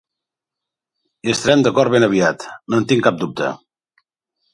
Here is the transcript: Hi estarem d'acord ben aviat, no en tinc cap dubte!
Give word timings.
Hi 1.25 1.33
estarem 1.35 1.61
d'acord 1.67 1.93
ben 1.97 2.05
aviat, 2.07 2.45
no 2.73 2.79
en 2.81 2.87
tinc 2.93 3.05
cap 3.09 3.21
dubte! 3.25 3.51